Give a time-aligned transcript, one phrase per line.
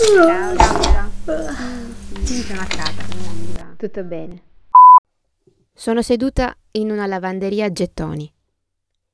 [0.00, 0.56] Ciao.
[3.76, 4.42] Tutto bene.
[5.74, 8.32] Sono seduta in una lavanderia a gettoni,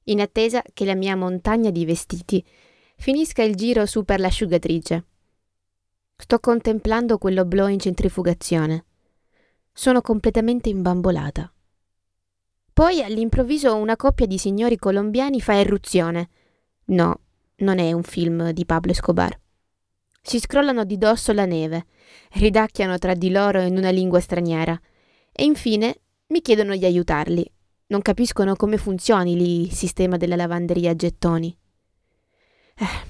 [0.05, 2.45] in attesa che la mia montagna di vestiti
[2.97, 5.05] finisca il giro su per l'asciugatrice.
[6.17, 8.85] Sto contemplando quell'oblò in centrifugazione.
[9.73, 11.53] Sono completamente imbambolata.
[12.73, 16.29] Poi all'improvviso una coppia di signori colombiani fa irruzione.
[16.87, 17.21] No,
[17.57, 19.37] non è un film di Pablo Escobar.
[20.27, 21.87] Si scrollano di dosso la neve,
[22.33, 24.77] ridacchiano tra di loro in una lingua straniera
[25.31, 27.49] e infine mi chiedono di aiutarli.
[27.87, 31.57] Non capiscono come funzioni lì il sistema della lavanderia a gettoni.
[32.75, 33.07] Eh,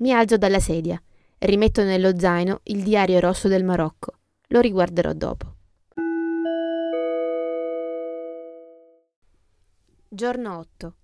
[0.00, 1.02] mi alzo dalla sedia,
[1.38, 4.18] rimetto nello zaino il diario rosso del Marocco.
[4.48, 5.54] Lo riguarderò dopo.
[10.06, 10.94] Giorno 8.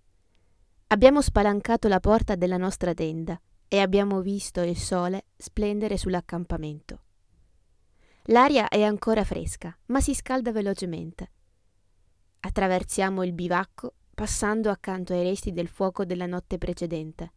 [0.89, 7.01] Abbiamo spalancato la porta della nostra tenda e abbiamo visto il sole splendere sull'accampamento.
[8.27, 11.31] L'aria è ancora fresca, ma si scalda velocemente.
[12.41, 17.33] Attraversiamo il bivacco passando accanto ai resti del fuoco della notte precedente.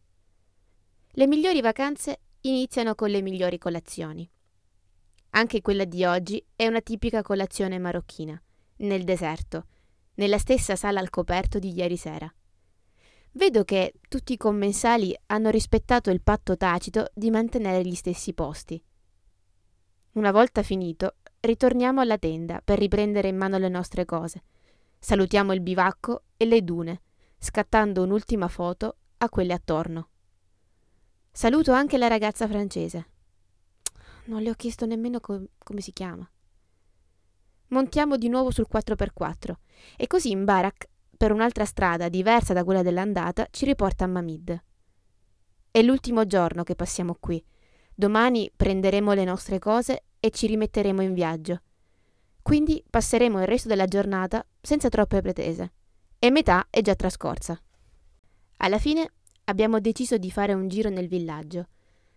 [1.10, 4.28] Le migliori vacanze iniziano con le migliori colazioni.
[5.30, 8.40] Anche quella di oggi è una tipica colazione marocchina,
[8.76, 9.66] nel deserto,
[10.14, 12.32] nella stessa sala al coperto di ieri sera.
[13.32, 18.82] Vedo che tutti i commensali hanno rispettato il patto tacito di mantenere gli stessi posti.
[20.12, 24.42] Una volta finito, ritorniamo alla tenda per riprendere in mano le nostre cose.
[24.98, 27.02] Salutiamo il bivacco e le dune,
[27.38, 30.08] scattando un'ultima foto a quelle attorno.
[31.30, 33.10] Saluto anche la ragazza francese.
[34.24, 36.28] Non le ho chiesto nemmeno co- come si chiama.
[37.68, 39.54] Montiamo di nuovo sul 4x4
[39.96, 40.88] e così in Barak
[41.20, 44.58] per un'altra strada diversa da quella dell'andata ci riporta a Mamid.
[45.70, 47.44] È l'ultimo giorno che passiamo qui.
[47.94, 51.60] Domani prenderemo le nostre cose e ci rimetteremo in viaggio.
[52.40, 55.72] Quindi passeremo il resto della giornata senza troppe pretese.
[56.18, 57.60] E metà è già trascorsa.
[58.56, 59.06] Alla fine
[59.44, 61.66] abbiamo deciso di fare un giro nel villaggio,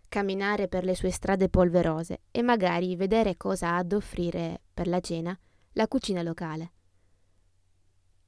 [0.08, 5.02] camminare per le sue strade polverose e magari vedere cosa ha ad offrire per la
[5.02, 5.38] cena
[5.74, 6.72] la cucina locale.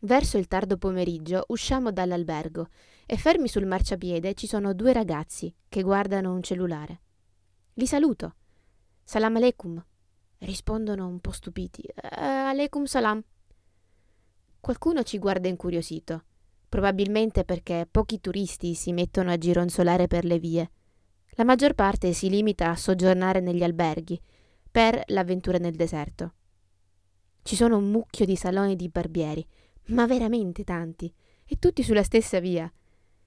[0.06, 2.68] Verso il tardo pomeriggio usciamo dall'albergo
[3.08, 7.02] e fermi sul marciapiede ci sono due ragazzi che guardano un cellulare.
[7.74, 8.36] Li saluto.
[9.04, 9.84] Salam aleikum.
[10.38, 11.82] Rispondono un po' stupiti.
[11.88, 13.20] Uh, aleikum salam.
[14.60, 16.26] Qualcuno ci guarda incuriosito,
[16.70, 20.70] probabilmente perché pochi turisti si mettono a gironzolare per le vie.
[21.32, 24.22] La maggior parte si limita a soggiornare negli alberghi
[24.70, 26.34] per l'avventura nel deserto.
[27.42, 29.44] Ci sono un mucchio di saloni di barbieri
[29.88, 31.14] ma veramente tanti,
[31.46, 32.72] e tutti sulla stessa via.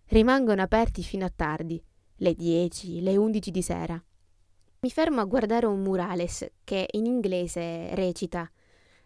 [0.06, 1.82] Rimangono aperti fino a tardi,
[2.16, 4.02] le 10, le 11 di sera.
[4.80, 8.50] Mi fermo a guardare un murales che in inglese recita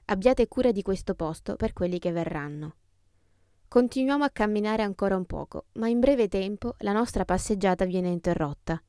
[0.06, 2.74] Abbiate cura di questo posto per quelli che verranno.
[3.68, 8.82] Continuiamo a camminare ancora un poco, ma in breve tempo la nostra passeggiata viene interrotta.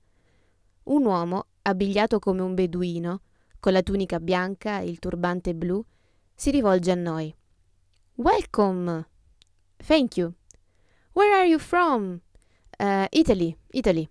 [0.83, 3.21] Un uomo, abbigliato come un beduino,
[3.59, 5.81] con la tunica bianca e il turbante blu,
[6.33, 7.33] si rivolge a noi.
[8.15, 9.07] Welcome.
[9.83, 10.35] Thank you.
[11.13, 12.21] Where are you from?
[12.77, 14.07] Uh, Italy, Italy.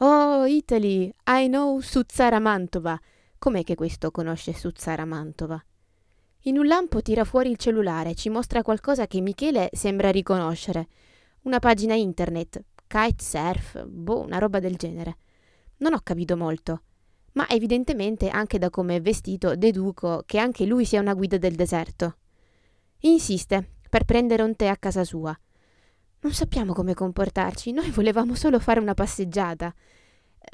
[0.00, 3.00] Oh, Italy, I know Suzzara Mantova.
[3.38, 5.64] Com'è che questo conosce Suzzara Mantova?
[6.46, 10.88] In un lampo tira fuori il cellulare, ci mostra qualcosa che Michele sembra riconoscere.
[11.42, 15.16] Una pagina internet, kitesurf, boh, una roba del genere.
[15.76, 16.82] Non ho capito molto,
[17.34, 21.54] ma evidentemente anche da come è vestito deduco che anche lui sia una guida del
[21.54, 22.16] deserto.
[23.04, 25.36] Insiste per prendere un tè a casa sua.
[26.20, 29.74] Non sappiamo come comportarci, noi volevamo solo fare una passeggiata.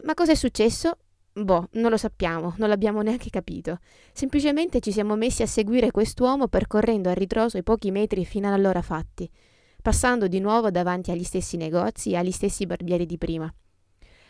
[0.05, 0.97] Ma cosa è successo?
[1.35, 3.79] Boh, non lo sappiamo, non l'abbiamo neanche capito.
[4.13, 8.83] Semplicemente ci siamo messi a seguire quest'uomo percorrendo a ritroso i pochi metri fino all'ora
[8.83, 9.31] fatti,
[9.81, 13.53] passando di nuovo davanti agli stessi negozi e agli stessi barbieri di prima.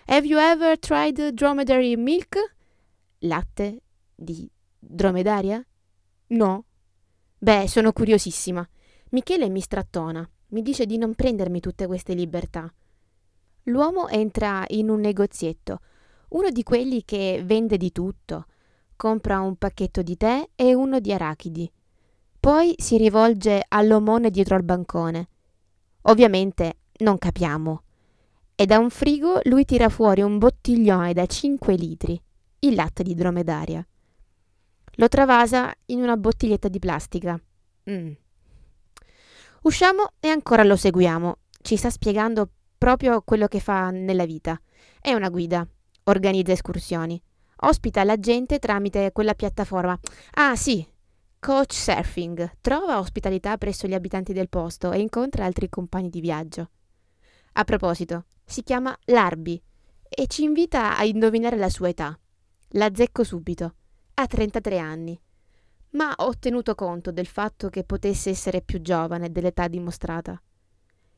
[0.06, 2.36] Have you ever tried dromedary milk?
[3.20, 3.82] Latte
[4.14, 5.64] di dromedaria?
[6.28, 6.64] No,
[7.40, 8.68] Beh, sono curiosissima.
[9.10, 12.72] Michele mi strattona, mi dice di non prendermi tutte queste libertà.
[13.64, 15.80] L'uomo entra in un negozietto,
[16.30, 18.46] uno di quelli che vende di tutto.
[18.96, 21.70] Compra un pacchetto di tè e uno di arachidi.
[22.40, 25.28] Poi si rivolge all'omone dietro al bancone.
[26.02, 27.82] Ovviamente non capiamo.
[28.56, 32.20] E da un frigo lui tira fuori un bottiglione da 5 litri,
[32.60, 33.86] il latte di dromedaria.
[35.00, 37.40] Lo travasa in una bottiglietta di plastica.
[37.88, 38.12] Mm.
[39.62, 41.38] Usciamo e ancora lo seguiamo.
[41.62, 44.60] Ci sta spiegando proprio quello che fa nella vita.
[45.00, 45.64] È una guida,
[46.04, 47.20] organizza escursioni.
[47.60, 49.96] Ospita la gente tramite quella piattaforma.
[50.32, 50.84] Ah, sì,
[51.38, 52.56] Coach Surfing.
[52.60, 56.70] Trova ospitalità presso gli abitanti del posto e incontra altri compagni di viaggio.
[57.52, 59.62] A proposito, si chiama Larbi
[60.08, 62.18] e ci invita a indovinare la sua età.
[62.70, 63.74] La zecco subito.
[64.20, 65.16] Ha 33 anni.
[65.90, 70.42] Ma ho tenuto conto del fatto che potesse essere più giovane dell'età dimostrata.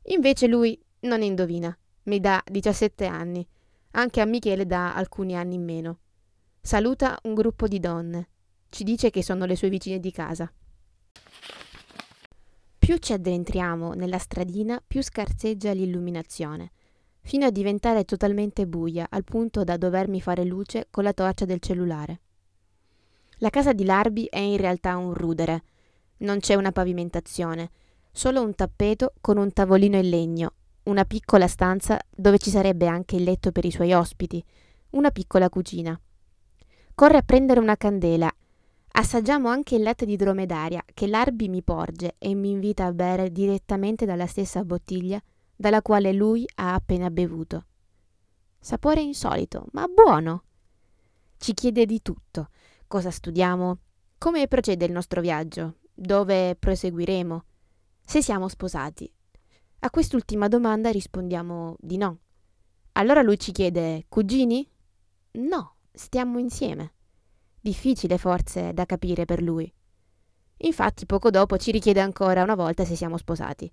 [0.08, 1.74] Invece lui non indovina.
[2.04, 3.48] Mi dà 17 anni.
[3.92, 5.98] Anche a Michele dà alcuni anni in meno.
[6.60, 8.28] Saluta un gruppo di donne.
[8.68, 10.52] Ci dice che sono le sue vicine di casa.
[12.78, 16.72] Più ci addentriamo nella stradina, più scarseggia l'illuminazione,
[17.22, 21.60] fino a diventare totalmente buia, al punto da dovermi fare luce con la torcia del
[21.60, 22.20] cellulare.
[23.42, 25.62] La casa di Larbi è in realtà un rudere.
[26.18, 27.70] Non c'è una pavimentazione,
[28.12, 30.52] solo un tappeto con un tavolino in legno,
[30.84, 34.44] una piccola stanza dove ci sarebbe anche il letto per i suoi ospiti,
[34.90, 35.98] una piccola cucina.
[36.94, 38.30] Corre a prendere una candela.
[38.92, 43.32] Assaggiamo anche il latte di dromedaria che l'Arbi mi porge e mi invita a bere
[43.32, 45.18] direttamente dalla stessa bottiglia
[45.56, 47.64] dalla quale lui ha appena bevuto.
[48.58, 50.42] Sapore insolito, ma buono.
[51.38, 52.50] Ci chiede di tutto.
[52.90, 53.78] Cosa studiamo?
[54.18, 55.76] Come procede il nostro viaggio?
[55.94, 57.44] Dove proseguiremo?
[58.04, 59.08] Se siamo sposati.
[59.78, 62.18] A quest'ultima domanda rispondiamo di no.
[62.94, 64.68] Allora lui ci chiede cugini?
[65.34, 66.94] No, stiamo insieme.
[67.60, 69.72] Difficile forse da capire per lui.
[70.56, 73.72] Infatti poco dopo ci richiede ancora una volta se siamo sposati.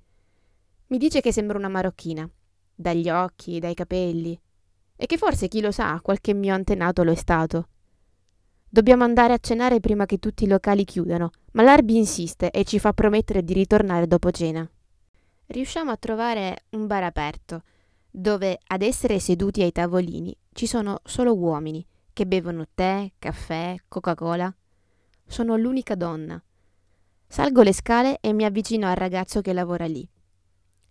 [0.89, 2.29] Mi dice che sembra una marocchina,
[2.75, 4.39] dagli occhi, dai capelli,
[4.95, 7.69] e che forse chi lo sa, qualche mio antenato lo è stato.
[8.69, 12.79] Dobbiamo andare a cenare prima che tutti i locali chiudano, ma l'Arbi insiste e ci
[12.79, 14.69] fa promettere di ritornare dopo cena.
[15.47, 17.63] Riusciamo a trovare un bar aperto,
[18.11, 24.53] dove ad essere seduti ai tavolini ci sono solo uomini che bevono tè, caffè, Coca-Cola.
[25.25, 26.41] Sono l'unica donna.
[27.27, 30.07] Salgo le scale e mi avvicino al ragazzo che lavora lì.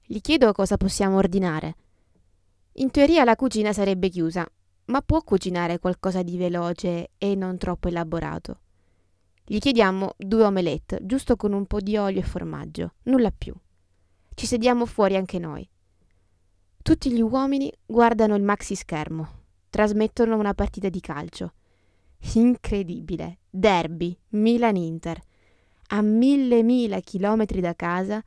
[0.03, 1.77] Gli chiedo cosa possiamo ordinare.
[2.75, 4.47] In teoria la cucina sarebbe chiusa,
[4.87, 8.61] ma può cucinare qualcosa di veloce e non troppo elaborato.
[9.45, 13.55] Gli chiediamo due omelette, giusto con un po' di olio e formaggio, nulla più.
[14.35, 15.69] Ci sediamo fuori anche noi.
[16.83, 19.29] Tutti gli uomini guardano il maxi schermo,
[19.71, 21.53] trasmettono una partita di calcio.
[22.35, 23.39] Incredibile.
[23.51, 25.21] Derby, Milan-Inter.
[25.89, 28.23] A mille mila chilometri da casa,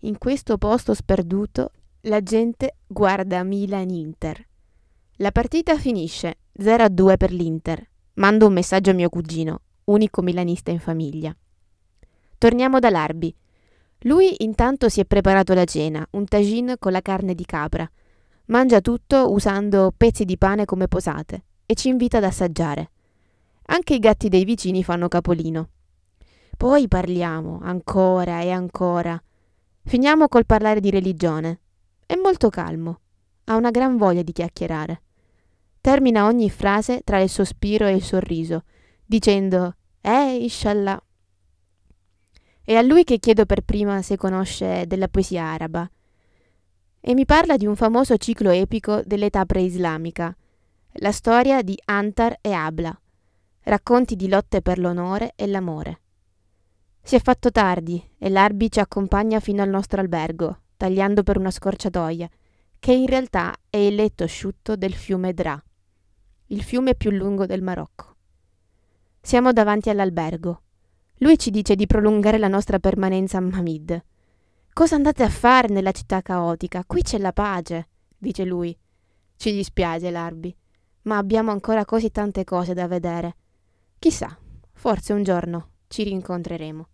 [0.00, 1.72] in questo posto sperduto,
[2.02, 4.47] la gente guarda Milan-Inter.
[5.20, 7.84] La partita finisce 0-2 per l'Inter.
[8.14, 11.36] Mando un messaggio a mio cugino, unico milanista in famiglia.
[12.38, 13.34] Torniamo da Larbi.
[14.02, 17.90] Lui intanto si è preparato la cena, un tagine con la carne di capra.
[18.44, 22.90] Mangia tutto usando pezzi di pane come posate e ci invita ad assaggiare.
[23.66, 25.70] Anche i gatti dei vicini fanno capolino.
[26.56, 29.20] Poi parliamo ancora e ancora.
[29.82, 31.58] Finiamo col parlare di religione.
[32.06, 33.00] È molto calmo.
[33.46, 35.02] Ha una gran voglia di chiacchierare.
[35.88, 38.64] Termina ogni frase tra il sospiro e il sorriso,
[39.06, 41.02] dicendo Eh, inshallah.
[42.62, 45.90] È a lui che chiedo per prima se conosce della poesia araba
[47.00, 50.36] e mi parla di un famoso ciclo epico dell'età preislamica,
[50.96, 52.94] la storia di Antar e Abla,
[53.62, 56.00] racconti di lotte per l'onore e l'amore.
[57.02, 61.50] Si è fatto tardi e l'Arbi ci accompagna fino al nostro albergo, tagliando per una
[61.50, 62.28] scorciatoia,
[62.78, 65.58] che in realtà è il letto asciutto del fiume Dra,
[66.50, 68.16] il fiume più lungo del Marocco.
[69.20, 70.62] Siamo davanti all'albergo.
[71.18, 74.02] Lui ci dice di prolungare la nostra permanenza a Mamid
[74.72, 76.84] Cosa andate a fare nella città caotica?
[76.86, 78.74] Qui c'è la pace, dice lui.
[79.36, 80.56] Ci dispiace, Larbi,
[81.02, 83.36] ma abbiamo ancora così tante cose da vedere.
[83.98, 84.38] Chissà,
[84.72, 86.88] forse un giorno ci rincontreremo.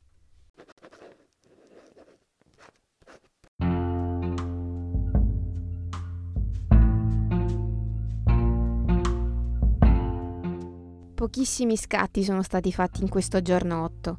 [11.24, 14.18] Pochissimi scatti sono stati fatti in questo giorno 8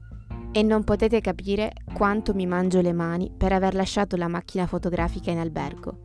[0.51, 5.29] e non potete capire quanto mi mangio le mani per aver lasciato la macchina fotografica
[5.29, 5.99] in albergo.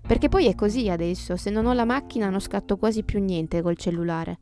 [0.00, 3.60] Perché poi è così adesso, se non ho la macchina non scatto quasi più niente
[3.60, 4.38] col cellulare.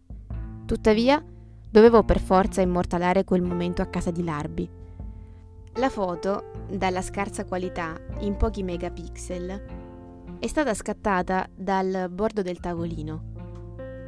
[0.67, 1.21] Tuttavia,
[1.69, 4.71] dovevo per forza immortalare quel momento a casa di Larbi.
[5.79, 9.65] La foto, dalla scarsa qualità, in pochi megapixel,
[10.39, 13.33] è stata scattata dal bordo del tavolino.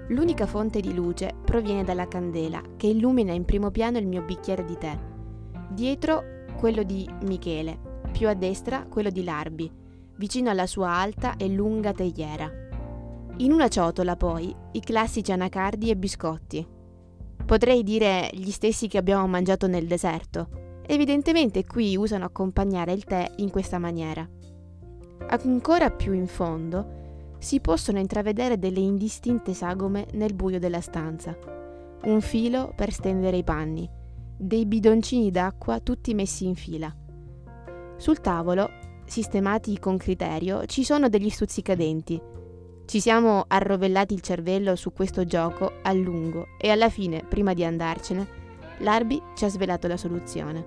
[0.08, 4.64] L'unica fonte di luce proviene dalla candela che illumina in primo piano il mio bicchiere
[4.64, 4.96] di tè
[5.68, 6.22] Dietro
[6.56, 7.78] quello di Michele,
[8.12, 9.70] più a destra quello di Larbi,
[10.16, 12.50] vicino alla sua alta e lunga teiera.
[13.38, 16.66] In una ciotola poi i classici anacardi e biscotti,
[17.46, 20.48] Potrei dire gli stessi che abbiamo mangiato nel deserto.
[20.84, 24.28] Evidentemente qui usano accompagnare il tè in questa maniera.
[25.28, 27.04] Ancora più in fondo
[27.46, 31.38] si possono intravedere delle indistinte sagome nel buio della stanza.
[32.02, 33.88] Un filo per stendere i panni,
[34.36, 36.92] dei bidoncini d'acqua tutti messi in fila.
[37.98, 38.68] Sul tavolo,
[39.04, 42.20] sistemati con criterio, ci sono degli stuzzicadenti,
[42.84, 47.62] ci siamo arrovellati il cervello su questo gioco a lungo e alla fine, prima di
[47.62, 48.26] andarcene,
[48.80, 50.66] l'Arbi ci ha svelato la soluzione.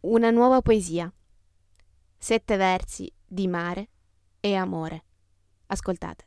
[0.00, 1.08] Una nuova poesia.
[2.19, 3.89] Sette versi di mare
[4.39, 5.03] e amore.
[5.67, 6.25] Ascoltate.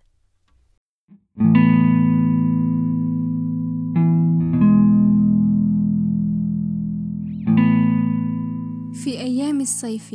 [8.93, 10.15] في أيام الصيف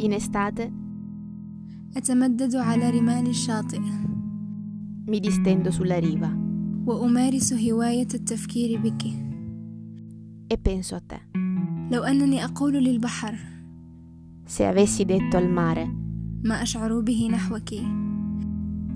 [0.00, 0.70] In estate
[1.96, 3.80] أتمدد على رمال الشاطئ
[5.08, 6.30] mi distendo sulla riva
[6.86, 9.02] وأمارس هواية التفكير بك
[10.54, 11.20] e penso a te.
[11.92, 13.34] لو أنني أقول للبحر
[14.45, 16.01] se avessi detto al mare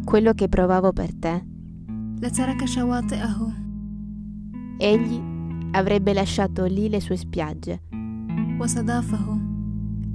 [0.04, 1.46] quello che provavo per te,
[4.78, 5.22] egli
[5.72, 7.82] avrebbe lasciato lì le sue spiagge,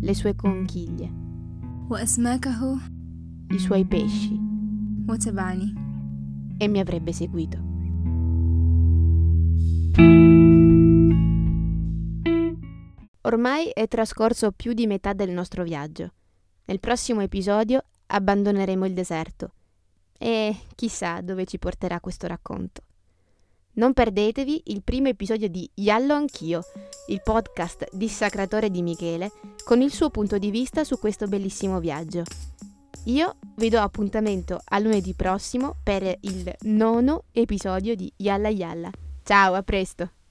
[0.00, 1.10] le sue conchiglie,
[3.48, 4.38] i suoi pesci.
[6.58, 7.70] E mi avrebbe seguito.
[13.22, 16.12] Ormai è trascorso più di metà del nostro viaggio.
[16.64, 19.52] Nel prossimo episodio abbandoneremo il deserto
[20.18, 22.82] e chissà dove ci porterà questo racconto.
[23.74, 26.62] Non perdetevi il primo episodio di Yallo Anch'io,
[27.08, 29.30] il podcast dissacratore di Michele,
[29.64, 32.22] con il suo punto di vista su questo bellissimo viaggio.
[33.04, 38.90] Io vi do appuntamento a lunedì prossimo per il nono episodio di Yalla Yalla.
[39.22, 40.21] Ciao, a presto!